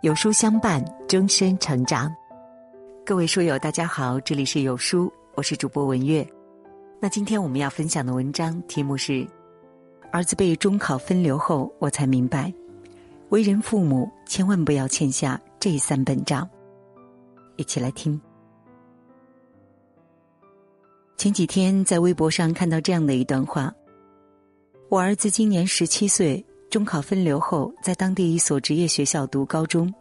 [0.00, 2.14] 有书相伴，终身成长。
[3.04, 6.24] 各位书友，大家好，这里是有书，我是主播文月。
[7.00, 9.26] 那今天我们要分享的文章题目是：
[10.12, 12.54] 儿子被中考分流后，我才明白，
[13.30, 16.48] 为人父母千万不要欠下这三本账。
[17.56, 18.20] 一起来听。
[21.16, 23.74] 前几天在微博上看到这样的一段话：
[24.90, 26.44] 我儿子今年十七岁。
[26.70, 29.92] 中考分流后，在当地一所职业学校读高中。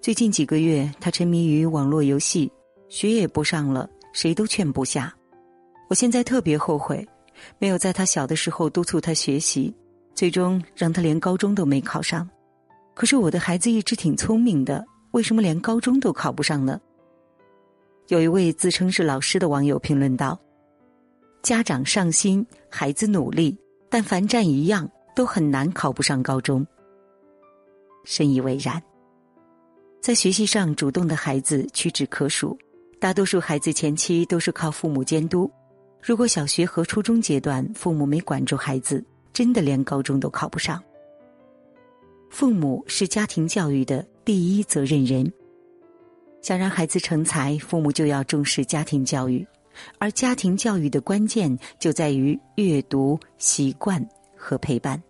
[0.00, 2.50] 最近几个月，他沉迷于网络游戏，
[2.88, 5.12] 学也不上了，谁都劝不下。
[5.88, 7.04] 我现在特别后悔，
[7.58, 9.74] 没有在他小的时候督促他学习，
[10.14, 12.28] 最终让他连高中都没考上。
[12.94, 16.80] 可是我的孩子一直挺聪明的，为什么连高中都考不上呢？
[18.06, 20.38] 有一位自称是老师的网友评论道
[21.42, 23.58] ：“家长上心，孩子努力，
[23.90, 26.64] 但凡占一样。”都很难考不上高中。
[28.04, 28.80] 深以为然。
[30.00, 32.56] 在学习上主动的孩子屈指可数，
[33.00, 35.50] 大多数孩子前期都是靠父母监督。
[36.00, 40.80] 如果小学和初中阶段父母没管住孩子，真的连高中都考不上。
[42.30, 45.32] 父母是家庭教育的第一责任人。
[46.42, 49.44] 想让孩子成才，父母就要重视家庭教育，
[49.98, 54.00] 而家庭教育的关键就在于阅读习惯。
[54.46, 55.02] 和陪伴，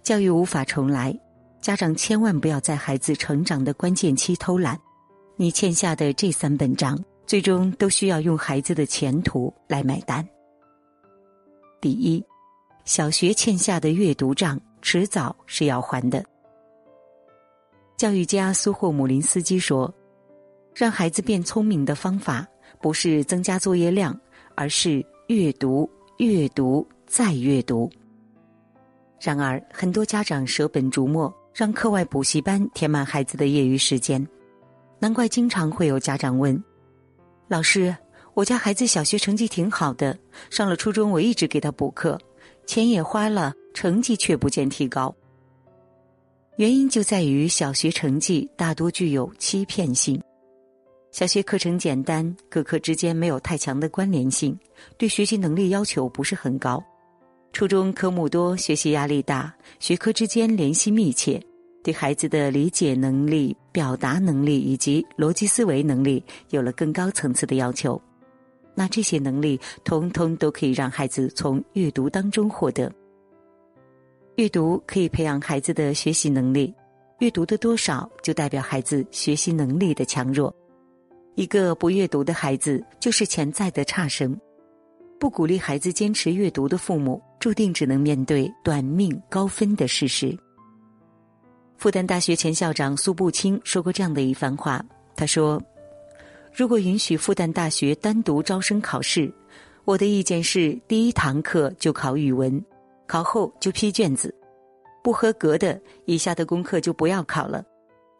[0.00, 1.12] 教育无法重来，
[1.60, 4.78] 家长千万不要在孩子成长的关键期偷懒。
[5.34, 10.24] 你欠下的这三本账，最终都需要用孩子的前途来买单。
[11.80, 12.24] 第一，
[12.84, 16.24] 小学欠下的阅读账，迟早是要还的。
[17.96, 19.92] 教育家苏霍姆林斯基说
[20.72, 22.46] ：“让孩子变聪明的方法，
[22.80, 24.16] 不是增加作业量，
[24.54, 27.90] 而是阅读，阅读。”再阅读。
[29.20, 34.24] 然而，很多家长舍本逐末，让课外补习班填满孩子的业余时间。
[34.98, 36.62] 难怪经常会有家长问
[37.48, 37.96] ：“老师，
[38.34, 40.18] 我家孩子小学成绩挺好的，
[40.50, 42.18] 上了初中我一直给他补课，
[42.66, 45.14] 钱也花了，成绩却不见提高。”
[46.56, 50.20] 原因就在于小学成绩大多具有欺骗性。
[51.10, 54.58] 小学课程简单，各科之间没有太强的关联性，
[54.98, 56.82] 对学习能力要求不是很高。
[57.56, 61.42] 初中科目多，学习压力大，学科之间联系密切，
[61.82, 67.98] 对孩子的理解能力、表达能力以及逻辑思维能力有了更高层次的要求。
[68.74, 72.92] 那这些能力，通通都可以让孩子从阅读当中获得。
[74.34, 76.74] 阅读可以培养孩子的学习能力，
[77.20, 80.54] 阅读的多少就代表孩子学习能力的强弱。
[81.36, 84.38] 一个不阅读的孩子，就是潜在的差生。
[85.18, 90.36] 不鼓励孩子坚持阅读的父母，注定只能面对短命高分的事实。
[91.76, 95.62] 复旦大学前校长苏步青说过这样的一番话，他说
[96.54, 99.30] ：“如果允许复旦大学单独招生考试，
[99.84, 102.64] 我的意见是，第一堂课就考语文，
[103.06, 104.34] 考后就批卷子，
[105.04, 107.62] 不合格的以下的功课就不要考了。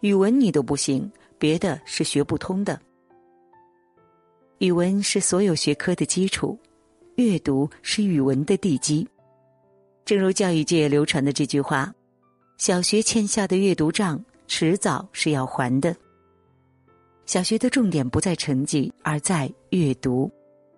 [0.00, 2.78] 语文你都不行，别的是学不通的。
[4.58, 6.58] 语文是所有学科的基础。”
[7.16, 9.08] 阅读是语文的地基，
[10.04, 11.90] 正如教育界流传的这句话
[12.58, 15.96] ：“小学欠下的阅读账，迟早是要还的。”
[17.24, 20.30] 小学的重点不在成绩，而在阅读。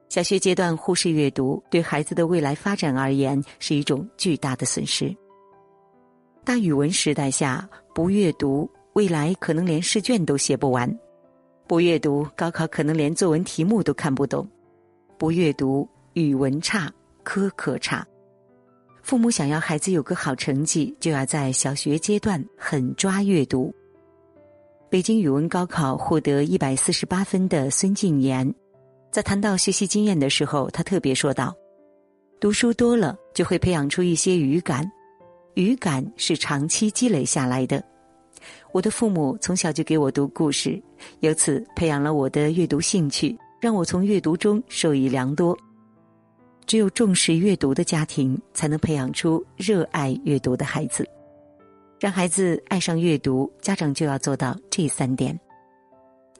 [0.08, 5.12] 小学阶段忽视阅读，对孩子的未来发展而言是一种巨大的损失。
[6.44, 10.88] 大语文时代下，不阅读，未来可能连试卷都写不完；
[11.66, 14.46] 不阅读，高考可能连作文题目都看不懂；
[15.18, 15.86] 不阅读。
[16.20, 16.92] 语文差，
[17.22, 18.06] 科科差。
[19.02, 23.74] 父母想要孩子有个好成绩，就要在小学阶段狠抓阅读。
[24.90, 28.54] 北京语文高考获得一百四十八分的孙静妍，
[29.10, 31.54] 在谈到学习经验的时候，他特别说道
[32.40, 34.90] ：“读书多了，就会培养出一些语感，
[35.54, 37.82] 语感是长期积累下来的。
[38.72, 40.80] 我的父母从小就给我读故事，
[41.20, 45.56] 由此培养了我的阅读兴趣，让我从阅读中受益良多。”
[46.68, 51.08] 只有重视阅读的家庭，才能培养出热爱阅读的孩子。
[51.98, 55.36] 让孩子爱上阅读，家长就要做到这三点：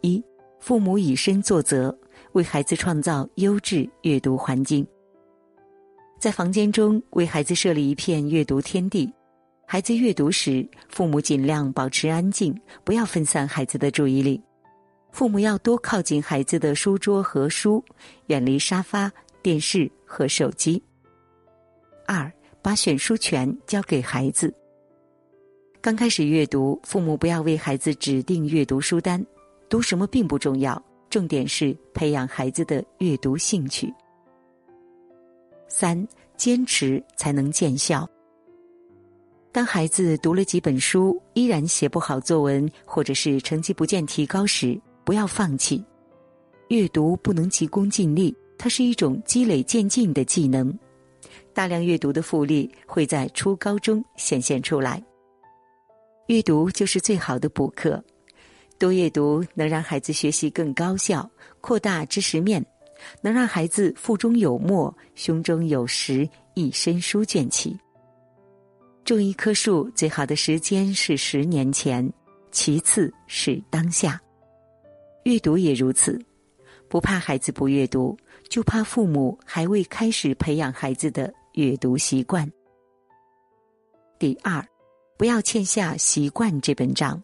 [0.02, 0.22] 一、
[0.60, 1.96] 父母以身作则，
[2.32, 4.86] 为孩子创造优质阅读环境。
[6.20, 9.10] 在房间中为孩子设立一片阅读天地，
[9.66, 12.54] 孩子阅读时，父母尽量保持安静，
[12.84, 14.38] 不要分散孩子的注意力。
[15.10, 17.82] 父母要多靠近孩子的书桌和书，
[18.26, 19.10] 远离沙发。
[19.40, 20.82] 电视和手机。
[22.06, 22.32] 二，
[22.62, 24.52] 把选书权交给孩子。
[25.80, 29.24] 刚开始阅读，父母不要为孩子指定阅读书单，
[29.68, 33.92] 读什么并不重要，重点是培养孩子的阅读兴趣。
[35.68, 38.08] 三，坚持才能见效。
[39.52, 45.84] 当孩子读了几本书，依然写不好作文，或者是成绩不见提高时，不要放弃。
[46.68, 50.76] 阅读不能急功近利，它是一种积累渐进的技能。
[51.54, 55.02] 大量阅读的复利会在初高中显现出来。
[56.26, 58.02] 阅读就是最好的补课，
[58.78, 61.28] 多阅读能让孩子学习更高效，
[61.60, 62.64] 扩大知识面，
[63.22, 67.74] 能让孩子腹中有墨，胸中有石，一身书卷气。
[69.04, 72.06] 种一棵树最好的时间是十年前，
[72.50, 74.20] 其次是当下。
[75.24, 76.20] 阅读也如此，
[76.88, 78.16] 不怕孩子不阅读，
[78.48, 82.50] 就怕父母还未开始培养孩子的阅读习惯。
[84.18, 84.64] 第二，
[85.16, 87.22] 不要欠下习惯这本账。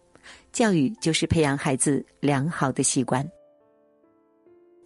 [0.53, 3.29] 教育就是培养孩子良好的习惯。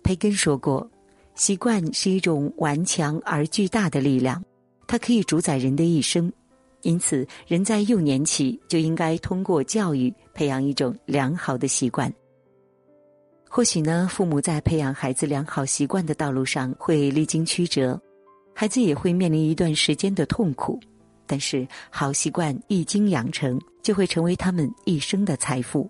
[0.03, 0.89] 培根说过，
[1.35, 4.43] 习惯是一种顽强而巨大的力量，
[4.87, 6.33] 它可以主宰人的一生。
[6.83, 12.13] 因此，人在幼年起就应该通过教育培养一种良好的习惯。
[13.49, 18.01] 或许呢，父母在培养孩子良好习惯的道路上会历经曲折，
[18.55, 20.79] 孩子也会面临一段时间的痛苦。
[21.27, 25.89] 但是，好习惯一经养成，就会成为他们一生的财富。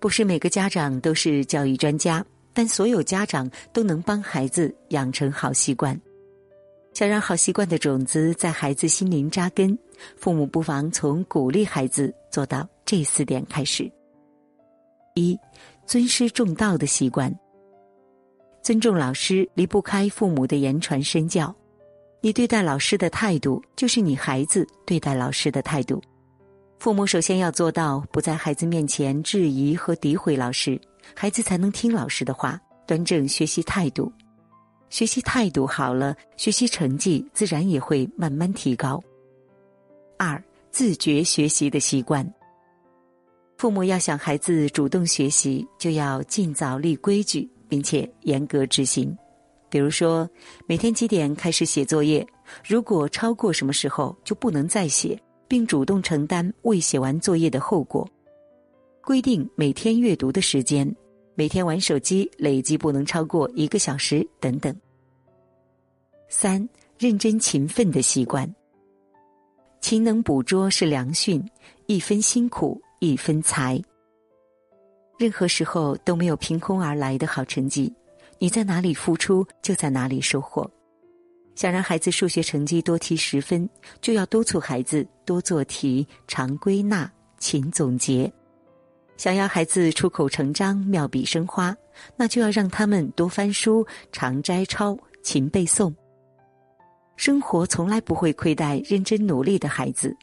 [0.00, 5.98] 不是每个家长都是教育专家，但所有家长都能帮孩子养成好习惯。
[6.92, 9.78] 想让好习惯的种子在孩子心灵扎根，
[10.16, 13.90] 父母不妨从鼓励孩子做到这四点开始：
[15.14, 15.38] 一、
[15.86, 17.32] 尊师重道的习惯。
[18.62, 21.54] 尊重老师离不开父母的言传身教，
[22.20, 26.00] 你对待老师的态度，就是你孩子对待老师的态度。
[26.78, 30.80] 父母首先要做到不在孩子面前质疑和诋毁老师，
[31.14, 34.12] 孩子才能听老师的话，端正学习态度。
[34.88, 39.02] 学习态度好了，学习成绩自然也会慢慢提高。
[40.18, 42.24] 二、自觉学习的习惯。
[43.62, 49.16] 父母要想孩子主动学习，就要尽早立规矩，并且严格执行。
[49.70, 50.28] 比如说，
[50.66, 52.26] 每天几点开始写作业，
[52.66, 55.16] 如果超过什么时候就不能再写，
[55.46, 58.04] 并主动承担未写完作业的后果。
[59.00, 60.92] 规定每天阅读的时间。
[61.36, 64.74] 每天玩手机累计不能超过一个小时，等等。
[66.28, 66.68] 三、
[66.98, 68.52] 认真勤奋的习惯。
[69.80, 71.40] 勤能捕捉是良训，
[71.86, 73.82] 一分辛苦一分财。
[75.18, 77.92] 任何时候都没有凭空而来的好成绩，
[78.38, 80.70] 你在哪里付出，就在哪里收获。
[81.56, 83.68] 想让孩子数学成绩多提十分，
[84.00, 88.32] 就要督促孩子多做题、常归纳、勤总结。
[89.16, 91.76] 想要孩子出口成章、妙笔生花，
[92.14, 95.92] 那就要让他们多翻书、常摘抄、勤背诵。
[97.16, 100.16] 生活从来不会亏待认真努力的孩子，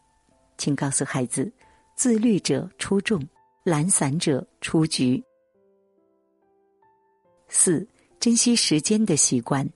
[0.58, 1.52] 请告诉孩子：
[2.00, 3.22] 自律者出众，
[3.66, 5.22] 懒散者出局。
[7.50, 7.86] 四、
[8.22, 9.69] 珍惜时间的习惯。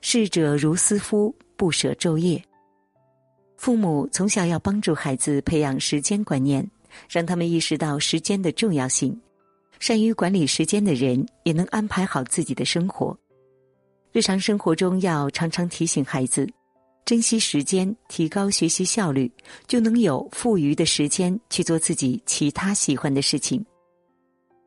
[0.00, 2.40] 逝者如斯夫，不舍昼夜。
[3.56, 6.64] 父母从小要帮助孩子培养时间观念。
[7.08, 9.20] 让他们意识到时间的重要性，
[9.80, 13.18] 善于管理时间的人也能安排好自己的生活。
[14.12, 16.48] 日常生活中要常常提醒孩子，
[17.08, 19.32] 珍惜时间，提高学习效率，
[19.66, 23.64] 就能有富余的时间去做自己其他喜欢的事情。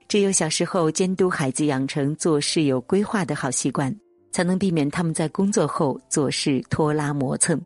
[0.08, 3.96] 只有小时候监督孩子养成做事有规划的好习惯，
[4.32, 7.62] 才能避免他们在工作后做事拖拉磨蹭。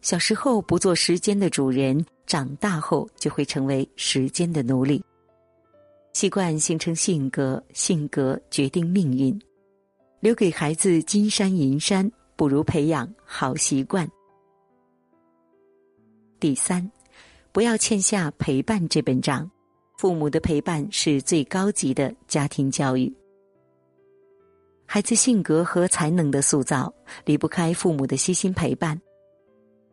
[0.00, 2.06] 小时候不做时间的主人。
[2.24, 5.02] 长大后就会成为时间的奴隶。
[6.12, 9.36] 习惯形成性格，性格决定命运。
[10.20, 14.08] 留给孩子金山银山，不如培养好习惯。
[16.38, 16.88] 第三，
[17.50, 19.50] 不要欠下陪伴这本账。
[19.96, 23.12] 父母的陪伴是最高级的家庭教育。
[24.84, 26.92] 孩子性格和才能的塑造
[27.24, 29.00] 离不开父母的悉心陪伴。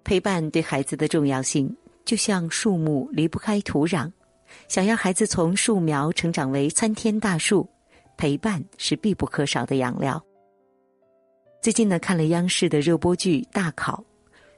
[0.03, 1.75] 陪伴对孩子的重要性。
[2.05, 4.11] 就像树木离不开土壤，
[4.67, 7.65] 想要孩子从树苗成长为参天大树，
[8.17, 10.21] 陪伴是必不可少的养料。
[11.63, 14.03] 最近呢，看了央视的热播剧《大考》，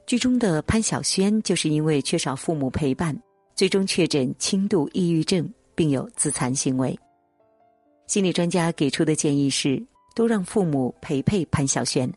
[0.07, 3.15] 剧中的潘晓萱就是因为缺少父母陪伴，
[3.53, 6.97] 最终确诊轻度抑郁症，并有自残行为。
[8.07, 9.79] 心理专家给出的建议是，
[10.15, 12.11] 多让父母陪陪潘晓萱。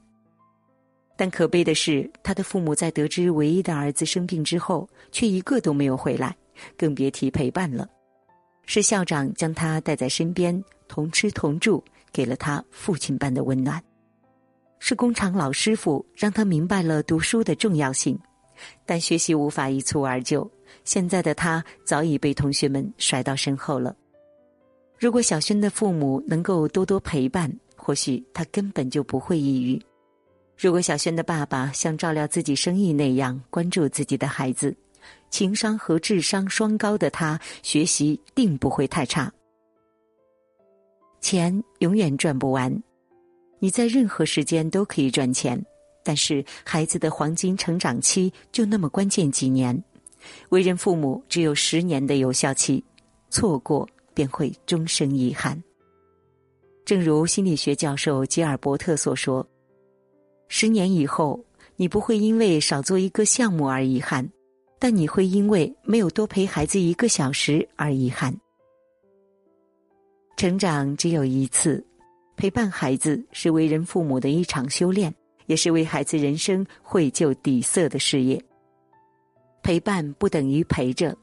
[1.19, 6.35] 但可悲的是，他的父母在得知唯一的儿子生病之后，却一个都没有回来，
[6.79, 7.87] 更别提陪伴了。
[8.65, 13.79] 是校长将他带在身边，同吃同住，给了他父亲般的温暖；
[14.79, 18.19] 是工厂老师傅让他明白了读书的重要性，
[18.87, 20.51] 但学习无法一蹴而就。
[20.85, 23.95] 现在的他早已被同学们甩到身后了。
[24.99, 29.81] 如果小轩的父母能够多多陪伴，或许他根本就不会抑郁。
[30.57, 34.77] 如果小轩的爸爸像照料自己生意那样关注自己的孩子，
[35.31, 39.33] 情商和智商双高的他，学习定不会太差。
[41.21, 42.83] 钱永远赚不完，
[43.59, 45.63] 你在任何时间都可以赚钱，
[46.03, 49.83] 但是孩子的黄金成长期就那么关键几年，
[50.49, 52.85] 为人父母只有十年的有效期，
[53.31, 53.89] 错过。
[54.15, 55.63] 便会终生遗憾。
[56.85, 59.47] 正如心理学教授吉尔伯特所说
[60.51, 61.39] ：“十年以后，
[61.77, 64.29] 你不会因为少做一个项目而遗憾，
[64.81, 68.37] 但你会因为没有多陪孩子一个小时而遗憾。”
[70.37, 71.87] 成长只有一次，
[72.39, 75.13] 陪伴孩子是为人父母的一场修炼，
[75.47, 78.41] 也是为孩子人生绘就底色的事业。
[79.61, 81.15] 陪伴不等于陪着。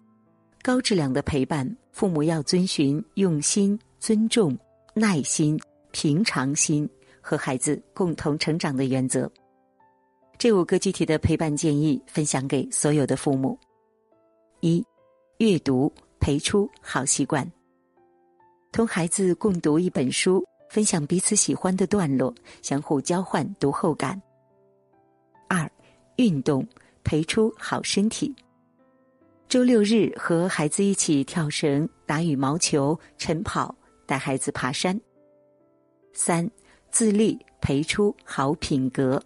[0.62, 4.58] 高质量的陪伴，父母要遵循用心、尊重、
[4.94, 5.58] 耐心、
[5.92, 6.88] 平常心
[7.22, 9.32] 和孩子共同成长的原则。
[10.38, 13.58] 这五个具体的陪伴建议分享给所有的父母：
[14.60, 14.84] 一、
[15.38, 17.50] 阅读陪出好习惯，
[18.74, 24.20] 同孩子共读一本书，分享彼此喜欢的段落，相互交换读后感；
[25.48, 25.70] 二、
[26.18, 26.68] 运动
[27.04, 28.34] 陪出好身体。
[29.48, 33.74] 周六日和孩子一起跳绳、打羽毛球、晨跑，
[34.06, 35.00] 带孩子爬山。
[36.14, 36.50] 三、
[36.90, 39.22] 自立培出好品格，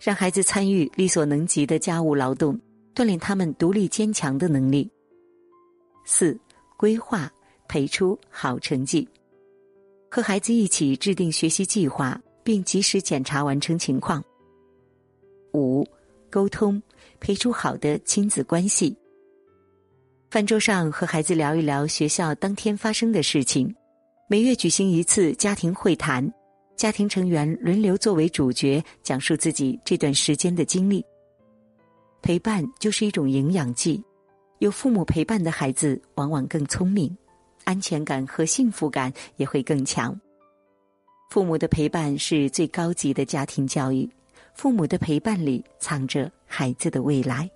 [0.00, 2.58] 让孩子参与力所能及的家务劳动，
[2.94, 4.90] 锻炼他们独立坚强的能力。
[6.04, 6.38] 四、
[6.76, 7.30] 规划
[7.68, 9.06] 培出好成绩，
[10.10, 14.22] 和孩子一起制定学习计划，并及时检查完成情况。
[15.52, 15.86] 五、
[16.30, 16.82] 沟通
[17.20, 18.96] 培出好的亲子关系。
[20.30, 23.74] 饭桌上和孩子聊一聊学校当天发生的事情，
[24.28, 26.30] 每月举行一次家庭会谈，
[26.76, 31.04] 家庭成员轮流作为主角，讲述自己这段时间的经历。
[32.20, 34.02] 陪伴就是一种营养剂，
[34.58, 37.16] 有父母陪伴的孩子往往更聪明，
[37.68, 40.18] 安全感和幸福感也会更强。
[41.28, 44.08] 父母的陪伴是最高级的家庭教育，
[44.54, 47.46] 父母的陪伴里藏着孩子的未来。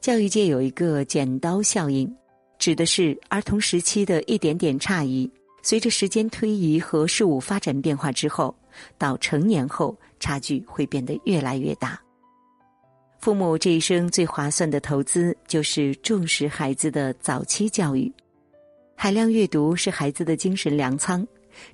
[0.00, 2.08] 教育界有一个剪刀效应，
[2.56, 5.28] 指的是儿童时期的一点点差异，
[5.60, 8.54] 随着时间推移和事物发展变化之后，
[8.96, 12.00] 到成年后差距会变得越来越大。
[13.18, 18.12] 父母这一生最划算的投资就是重视孩子的早期教育，
[19.00, 21.24] 海量阅读是孩子的精神粮仓，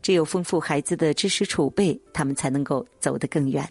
[0.02, 3.66] 只有丰富孩子的知识储备，他们才能够走得更远。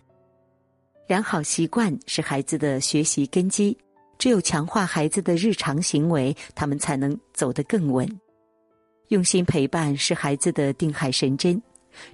[1.07, 3.77] 良好习惯是孩子的学习根基。
[4.17, 8.09] 只有强化孩子的日常行为，他们才能走得更稳。
[9.09, 11.61] 用心陪伴是孩子的定海神针，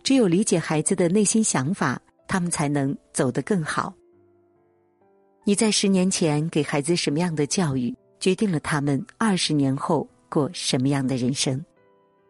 [0.04, 3.94] 只有理解孩子的内心想法，他们才能走得更好。
[5.46, 11.64] 你在十年前给孩子什么样的教育，决定了他们二十年后过什么样的人生。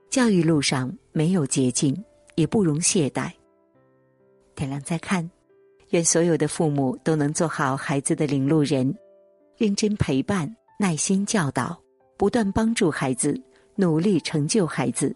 [0.10, 1.96] 教育路上没有捷径，
[2.36, 3.32] 也不容懈怠。
[4.56, 5.30] 点亮再看，
[5.90, 8.94] 愿所有的父母都能做好孩子的领路人。
[9.58, 11.80] 认真陪伴，耐心教导，
[12.18, 13.40] 不断帮助孩子，
[13.76, 15.16] 努力成就孩子，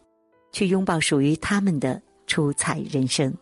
[0.52, 3.34] 去拥抱属于他们的出彩人生。